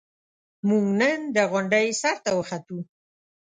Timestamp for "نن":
0.99-1.19